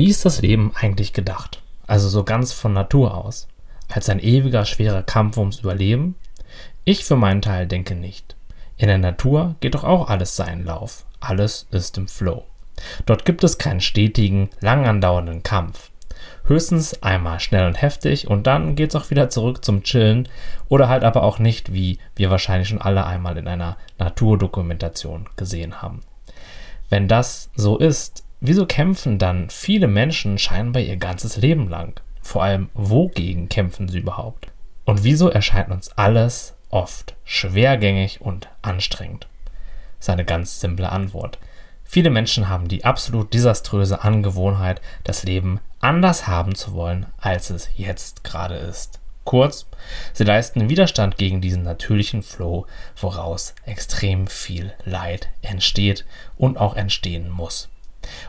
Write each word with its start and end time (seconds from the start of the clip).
Wie 0.00 0.08
ist 0.08 0.24
das 0.24 0.40
Leben 0.40 0.72
eigentlich 0.74 1.12
gedacht? 1.12 1.60
Also 1.86 2.08
so 2.08 2.24
ganz 2.24 2.54
von 2.54 2.72
Natur 2.72 3.14
aus. 3.22 3.48
Als 3.90 4.08
ein 4.08 4.18
ewiger 4.18 4.64
schwerer 4.64 5.02
Kampf 5.02 5.36
ums 5.36 5.58
Überleben? 5.58 6.14
Ich 6.86 7.04
für 7.04 7.16
meinen 7.16 7.42
Teil 7.42 7.66
denke 7.66 7.94
nicht. 7.94 8.34
In 8.78 8.88
der 8.88 8.96
Natur 8.96 9.56
geht 9.60 9.74
doch 9.74 9.84
auch 9.84 10.08
alles 10.08 10.36
seinen 10.36 10.64
Lauf. 10.64 11.04
Alles 11.20 11.66
ist 11.70 11.98
im 11.98 12.08
Flow. 12.08 12.46
Dort 13.04 13.26
gibt 13.26 13.44
es 13.44 13.58
keinen 13.58 13.82
stetigen, 13.82 14.48
lang 14.60 14.86
andauernden 14.86 15.42
Kampf. 15.42 15.90
Höchstens 16.46 17.02
einmal 17.02 17.38
schnell 17.38 17.66
und 17.66 17.82
heftig 17.82 18.26
und 18.26 18.46
dann 18.46 18.76
geht's 18.76 18.96
auch 18.96 19.10
wieder 19.10 19.28
zurück 19.28 19.62
zum 19.62 19.82
Chillen 19.82 20.30
oder 20.70 20.88
halt 20.88 21.04
aber 21.04 21.24
auch 21.24 21.38
nicht, 21.38 21.74
wie 21.74 21.98
wir 22.16 22.30
wahrscheinlich 22.30 22.70
schon 22.70 22.80
alle 22.80 23.04
einmal 23.04 23.36
in 23.36 23.46
einer 23.46 23.76
Naturdokumentation 23.98 25.28
gesehen 25.36 25.82
haben. 25.82 26.00
Wenn 26.88 27.06
das 27.06 27.50
so 27.54 27.76
ist, 27.76 28.24
wieso 28.40 28.66
kämpfen 28.66 29.18
dann 29.18 29.50
viele 29.50 29.86
Menschen 29.86 30.38
scheinbar 30.38 30.82
ihr 30.82 30.96
ganzes 30.96 31.36
Leben 31.36 31.68
lang? 31.68 32.00
Vor 32.22 32.42
allem, 32.42 32.70
wogegen 32.74 33.48
kämpfen 33.48 33.88
sie 33.88 33.98
überhaupt? 33.98 34.48
Und 34.84 35.04
wieso 35.04 35.28
erscheint 35.28 35.70
uns 35.70 35.90
alles 35.96 36.54
oft 36.70 37.14
schwergängig 37.24 38.20
und 38.20 38.48
anstrengend? 38.62 39.28
Das 39.98 40.06
ist 40.06 40.10
eine 40.10 40.24
ganz 40.24 40.60
simple 40.60 40.90
Antwort. 40.90 41.38
Viele 41.84 42.10
Menschen 42.10 42.48
haben 42.48 42.68
die 42.68 42.84
absolut 42.84 43.34
desaströse 43.34 44.04
Angewohnheit, 44.04 44.80
das 45.04 45.24
Leben 45.24 45.60
anders 45.80 46.26
haben 46.28 46.54
zu 46.54 46.72
wollen, 46.72 47.06
als 47.18 47.50
es 47.50 47.68
jetzt 47.76 48.22
gerade 48.22 48.54
ist. 48.54 49.00
Kurz, 49.24 49.66
sie 50.12 50.24
leisten 50.24 50.68
Widerstand 50.68 51.18
gegen 51.18 51.40
diesen 51.40 51.62
natürlichen 51.62 52.22
Flow, 52.22 52.66
woraus 52.96 53.54
extrem 53.64 54.26
viel 54.26 54.72
Leid 54.84 55.28
entsteht 55.42 56.06
und 56.36 56.58
auch 56.58 56.74
entstehen 56.74 57.28
muss. 57.28 57.68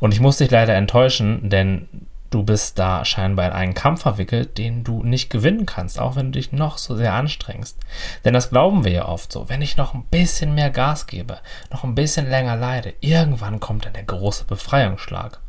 Und 0.00 0.12
ich 0.12 0.20
muss 0.20 0.38
dich 0.38 0.50
leider 0.50 0.74
enttäuschen, 0.74 1.50
denn 1.50 1.88
Du 2.30 2.42
bist 2.42 2.78
da 2.78 3.06
scheinbar 3.06 3.46
in 3.46 3.52
einen 3.52 3.72
Kampf 3.72 4.02
verwickelt, 4.02 4.58
den 4.58 4.84
du 4.84 5.02
nicht 5.02 5.30
gewinnen 5.30 5.64
kannst, 5.64 5.98
auch 5.98 6.14
wenn 6.14 6.26
du 6.26 6.32
dich 6.32 6.52
noch 6.52 6.76
so 6.76 6.94
sehr 6.94 7.14
anstrengst. 7.14 7.78
Denn 8.24 8.34
das 8.34 8.50
glauben 8.50 8.84
wir 8.84 8.92
ja 8.92 9.08
oft 9.08 9.32
so. 9.32 9.48
Wenn 9.48 9.62
ich 9.62 9.78
noch 9.78 9.94
ein 9.94 10.04
bisschen 10.04 10.54
mehr 10.54 10.68
Gas 10.68 11.06
gebe, 11.06 11.38
noch 11.70 11.84
ein 11.84 11.94
bisschen 11.94 12.28
länger 12.28 12.56
leide, 12.56 12.92
irgendwann 13.00 13.60
kommt 13.60 13.86
dann 13.86 13.94
der 13.94 14.02
große 14.02 14.44
Befreiungsschlag. 14.44 15.40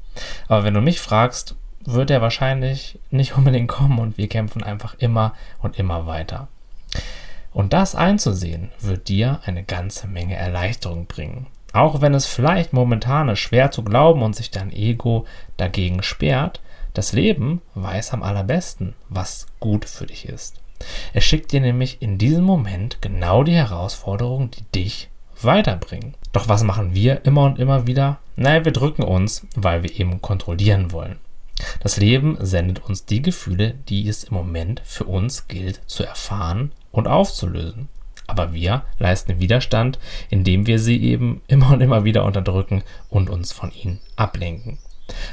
Aber 0.47 0.63
wenn 0.63 0.73
du 0.73 0.79
mich 0.79 1.01
fragst, 1.01 1.55
wird 1.83 2.11
er 2.11 2.21
wahrscheinlich 2.21 2.97
nicht 3.09 3.35
unbedingt 3.35 3.67
kommen 3.67 3.99
und 3.99 4.17
wir 4.17 4.29
kämpfen 4.29 4.63
einfach 4.63 4.95
immer 4.99 5.33
und 5.61 5.77
immer 5.77 6.07
weiter. 6.07 6.47
Und 7.51 7.73
das 7.73 7.93
einzusehen, 7.93 8.69
wird 8.79 9.09
dir 9.09 9.41
eine 9.45 9.63
ganze 9.63 10.07
Menge 10.07 10.35
Erleichterung 10.35 11.07
bringen. 11.07 11.47
Auch 11.73 12.01
wenn 12.01 12.13
es 12.13 12.25
vielleicht 12.25 12.73
momentan 12.73 13.29
ist, 13.29 13.39
schwer 13.39 13.71
zu 13.71 13.83
glauben 13.83 14.21
und 14.21 14.35
sich 14.35 14.51
dein 14.51 14.71
Ego 14.71 15.25
dagegen 15.57 16.01
sperrt, 16.01 16.61
das 16.93 17.13
Leben 17.13 17.61
weiß 17.75 18.13
am 18.13 18.23
allerbesten, 18.23 18.95
was 19.09 19.45
gut 19.59 19.85
für 19.85 20.07
dich 20.07 20.27
ist. 20.27 20.61
Es 21.13 21.23
schickt 21.23 21.51
dir 21.51 21.61
nämlich 21.61 22.01
in 22.01 22.17
diesem 22.17 22.43
Moment 22.43 23.01
genau 23.01 23.43
die 23.43 23.55
Herausforderungen, 23.55 24.49
die 24.51 24.63
dich 24.73 25.09
weiterbringen. 25.41 26.15
Doch 26.31 26.47
was 26.47 26.63
machen 26.63 26.93
wir 26.93 27.25
immer 27.25 27.43
und 27.43 27.59
immer 27.59 27.87
wieder? 27.87 28.19
Naja, 28.35 28.65
wir 28.65 28.71
drücken 28.71 29.03
uns, 29.03 29.45
weil 29.55 29.83
wir 29.83 29.99
eben 29.99 30.21
kontrollieren 30.21 30.91
wollen. 30.91 31.19
Das 31.81 31.97
Leben 31.97 32.37
sendet 32.39 32.79
uns 32.85 33.05
die 33.05 33.21
Gefühle, 33.21 33.75
die 33.89 34.07
es 34.07 34.23
im 34.23 34.33
Moment 34.33 34.81
für 34.85 35.03
uns 35.03 35.47
gilt 35.47 35.81
zu 35.87 36.03
erfahren 36.03 36.71
und 36.91 37.07
aufzulösen. 37.07 37.89
Aber 38.29 38.53
wir 38.53 38.83
leisten 38.99 39.39
Widerstand, 39.39 39.97
indem 40.29 40.67
wir 40.67 40.77
sie 40.77 41.01
eben 41.03 41.41
immer 41.47 41.71
und 41.71 41.81
immer 41.81 42.03
wieder 42.03 42.23
unterdrücken 42.25 42.83
und 43.09 43.27
uns 43.27 43.51
von 43.51 43.71
ihnen 43.71 43.99
ablenken. 44.15 44.77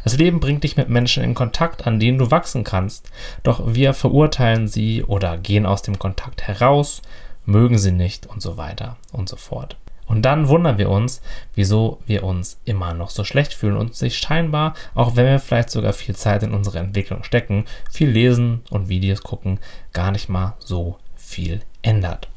Das 0.02 0.16
Leben 0.16 0.40
bringt 0.40 0.64
dich 0.64 0.78
mit 0.78 0.88
Menschen 0.88 1.22
in 1.22 1.34
Kontakt, 1.34 1.86
an 1.86 2.00
denen 2.00 2.16
du 2.16 2.30
wachsen 2.30 2.64
kannst, 2.64 3.10
doch 3.42 3.74
wir 3.74 3.92
verurteilen 3.92 4.66
sie 4.66 5.04
oder 5.04 5.36
gehen 5.36 5.66
aus 5.66 5.82
dem 5.82 5.98
Kontakt 5.98 6.48
heraus, 6.48 7.02
mögen 7.44 7.76
sie 7.76 7.92
nicht 7.92 8.26
und 8.26 8.40
so 8.40 8.56
weiter 8.56 8.96
und 9.12 9.28
so 9.28 9.36
fort. 9.36 9.76
Und 10.06 10.22
dann 10.22 10.48
wundern 10.48 10.78
wir 10.78 10.88
uns, 10.88 11.20
wieso 11.54 12.00
wir 12.06 12.24
uns 12.24 12.58
immer 12.64 12.94
noch 12.94 13.10
so 13.10 13.24
schlecht 13.24 13.52
fühlen 13.52 13.76
und 13.76 13.94
sich 13.94 14.16
scheinbar, 14.16 14.72
auch 14.94 15.16
wenn 15.16 15.26
wir 15.26 15.38
vielleicht 15.38 15.68
sogar 15.68 15.92
viel 15.92 16.16
Zeit 16.16 16.42
in 16.42 16.54
unsere 16.54 16.78
Entwicklung 16.78 17.24
stecken, 17.24 17.66
viel 17.90 18.08
lesen 18.08 18.62
und 18.70 18.88
Videos 18.88 19.22
gucken, 19.22 19.58
gar 19.92 20.12
nicht 20.12 20.30
mal 20.30 20.54
so 20.60 20.96
viel 21.16 21.60
ändert. 21.82 22.28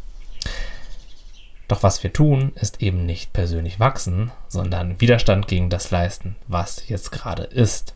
Doch 1.70 1.84
was 1.84 2.04
wir 2.04 2.12
tun, 2.12 2.52
ist 2.56 2.82
eben 2.82 3.06
nicht 3.06 3.32
persönlich 3.32 3.80
wachsen, 3.80 4.32
sondern 4.48 5.00
Widerstand 5.00 5.48
gegen 5.48 5.70
das 5.70 5.92
leisten, 5.92 6.36
was 6.48 6.90
jetzt 6.90 7.12
gerade 7.12 7.44
ist. 7.44 7.94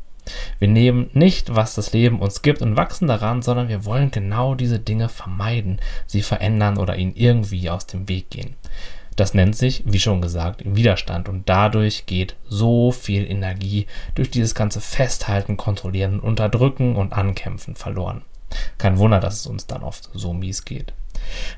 Wir 0.60 0.68
nehmen 0.68 1.10
nicht, 1.14 1.54
was 1.54 1.74
das 1.74 1.92
Leben 1.92 2.20
uns 2.20 2.44
gibt 2.44 2.62
und 2.62 2.78
wachsen 2.78 3.08
daran, 3.08 3.42
sondern 3.42 3.68
wir 3.68 3.84
wollen 3.84 4.12
genau 4.12 4.54
diese 4.54 4.80
Dinge 4.80 5.10
vermeiden, 5.10 5.82
sie 6.06 6.22
verändern 6.22 6.78
oder 6.78 6.96
ihnen 6.96 7.16
irgendwie 7.16 7.70
aus 7.70 7.88
dem 7.88 8.08
Weg 8.08 8.30
gehen. 8.30 8.56
Das 9.16 9.34
nennt 9.34 9.56
sich, 9.56 9.84
wie 9.86 10.00
schon 10.00 10.22
gesagt, 10.22 10.62
Widerstand 10.64 11.28
und 11.28 11.50
dadurch 11.50 12.06
geht 12.06 12.36
so 12.48 12.92
viel 12.92 13.30
Energie 13.30 13.88
durch 14.14 14.30
dieses 14.30 14.54
ganze 14.54 14.82
Festhalten, 14.82 15.58
Kontrollieren, 15.58 16.20
Unterdrücken 16.20 16.96
und 16.96 17.14
Ankämpfen 17.14 17.76
verloren. 17.76 18.22
Kein 18.78 19.00
Wunder, 19.00 19.20
dass 19.20 19.40
es 19.40 19.48
uns 19.48 19.66
dann 19.66 19.82
oft 19.82 20.10
so 20.14 20.32
mies 20.32 20.64
geht. 20.64 20.94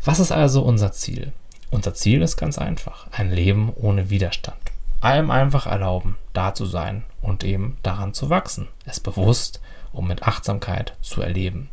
Was 0.03 0.19
ist 0.19 0.31
also 0.31 0.61
unser 0.63 0.93
Ziel? 0.93 1.33
Unser 1.71 1.93
Ziel 1.93 2.21
ist 2.21 2.37
ganz 2.37 2.57
einfach, 2.57 3.07
ein 3.11 3.31
Leben 3.31 3.71
ohne 3.75 4.09
Widerstand. 4.09 4.57
Allem 5.01 5.29
einfach 5.29 5.67
erlauben, 5.67 6.17
da 6.33 6.53
zu 6.53 6.65
sein 6.65 7.03
und 7.21 7.43
eben 7.43 7.77
daran 7.83 8.13
zu 8.13 8.29
wachsen, 8.29 8.67
es 8.85 8.99
bewusst 8.99 9.61
und 9.91 10.07
mit 10.07 10.23
Achtsamkeit 10.23 10.95
zu 11.01 11.21
erleben. 11.21 11.69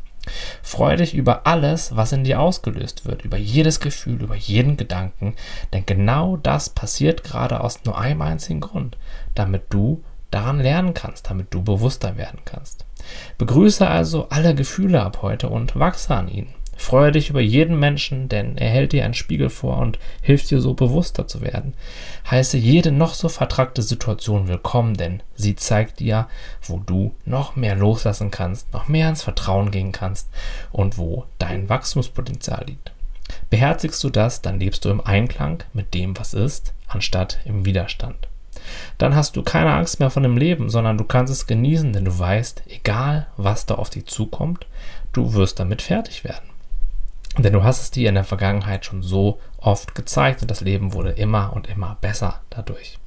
Freue 0.63 0.97
dich 0.97 1.15
über 1.15 1.47
alles, 1.47 1.97
was 1.97 2.13
in 2.13 2.25
dir 2.25 2.41
ausgelöst 2.41 3.07
wird, 3.07 3.23
über 3.23 3.37
jedes 3.37 3.81
Gefühl, 3.81 4.23
über 4.23 4.37
jeden 4.37 4.77
Gedanken, 4.77 5.35
denn 5.73 5.85
genau 5.85 6.37
das 6.37 6.71
passiert 6.71 7.25
gerade 7.25 7.61
aus 7.61 7.85
nur 7.85 7.99
einem 7.99 8.23
einzigen 8.23 8.61
Grund, 8.61 8.97
damit 9.35 9.65
du 9.71 10.03
daran 10.31 10.61
lernen 10.61 10.95
kannst, 10.95 11.29
damit 11.29 11.53
du 11.53 11.63
bewusster 11.63 12.17
werden 12.17 12.41
kannst. 12.45 12.85
Begrüße 13.39 13.87
also 13.87 14.29
alle 14.31 14.55
Gefühle 14.55 15.03
ab 15.03 15.19
heute 15.23 15.49
und 15.49 15.79
wachse 15.79 16.15
an 16.15 16.29
ihnen. 16.29 16.55
Freue 16.77 17.13
dich 17.13 17.31
über 17.31 17.41
jeden 17.41 17.79
Menschen, 17.79 18.29
denn 18.29 18.57
er 18.57 18.69
hält 18.69 18.93
dir 18.93 19.05
einen 19.05 19.15
Spiegel 19.15 19.51
vor 19.51 19.79
und 19.79 19.99
hilft 20.21 20.51
dir 20.51 20.61
so 20.61 20.75
bewusster 20.75 21.29
zu 21.29 21.41
werden. 21.41 21.75
Heiße 22.31 22.57
jede 22.57 22.91
noch 22.91 23.15
so 23.15 23.29
vertragte 23.29 23.83
Situation 23.83 24.49
willkommen, 24.49 24.97
denn 24.97 25.23
sie 25.35 25.55
zeigt 25.55 26.01
dir, 26.01 26.29
wo 26.63 26.79
du 26.79 27.15
noch 27.25 27.57
mehr 27.57 27.77
loslassen 27.77 28.31
kannst, 28.31 28.73
noch 28.73 28.89
mehr 28.89 29.09
ins 29.09 29.23
Vertrauen 29.23 29.71
gehen 29.71 29.93
kannst 29.93 30.29
und 30.71 30.99
wo 30.99 31.27
dein 31.39 31.69
Wachstumspotenzial 31.69 32.65
liegt. 32.67 32.93
Beherzigst 33.51 34.03
du 34.03 34.11
das, 34.11 34.43
dann 34.43 34.59
lebst 34.59 34.85
du 34.85 34.91
im 34.91 35.01
Einklang 35.01 35.63
mit 35.73 35.95
dem, 35.95 36.19
was 36.19 36.35
ist, 36.35 36.75
anstatt 36.89 37.39
im 37.45 37.65
Widerstand. 37.65 38.29
Dann 38.99 39.15
hast 39.15 39.37
du 39.37 39.43
keine 39.43 39.75
Angst 39.75 40.01
mehr 40.01 40.11
von 40.11 40.23
dem 40.23 40.37
Leben, 40.37 40.71
sondern 40.71 40.99
du 40.99 41.05
kannst 41.05 41.33
es 41.33 41.47
genießen, 41.47 41.93
denn 41.93 42.05
du 42.05 42.19
weißt, 42.19 42.65
egal 42.69 43.27
was 43.37 43.67
da 43.67 43.75
auf 43.75 43.91
dich 43.91 44.07
zukommt, 44.07 44.67
du 45.13 45.35
wirst 45.35 45.59
damit 45.59 45.83
fertig 45.83 46.25
werden. 46.25 46.52
Denn 47.39 47.53
du 47.53 47.65
hast 47.65 47.81
es 47.81 47.91
dir 47.91 48.09
in 48.09 48.15
der 48.15 48.25
Vergangenheit 48.25 48.85
schon 48.85 49.03
so 49.03 49.41
oft 49.59 49.95
gezeigt 49.95 50.43
und 50.43 50.51
das 50.51 50.61
Leben 50.61 50.93
wurde 50.93 51.13
immer 51.13 51.53
und 51.55 51.69
immer 51.69 51.97
besser 52.01 52.41
dadurch. 52.51 52.99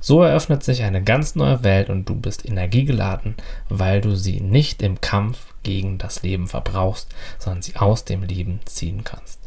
So 0.00 0.22
eröffnet 0.22 0.62
sich 0.62 0.82
eine 0.82 1.02
ganz 1.02 1.36
neue 1.36 1.62
Welt 1.62 1.88
und 1.88 2.08
du 2.08 2.16
bist 2.16 2.44
energiegeladen, 2.44 3.36
weil 3.68 4.00
du 4.00 4.16
sie 4.16 4.40
nicht 4.40 4.82
im 4.82 5.00
Kampf 5.00 5.54
gegen 5.62 5.98
das 5.98 6.22
Leben 6.22 6.48
verbrauchst, 6.48 7.08
sondern 7.38 7.62
sie 7.62 7.76
aus 7.76 8.04
dem 8.04 8.22
Leben 8.22 8.60
ziehen 8.64 9.04
kannst. 9.04 9.41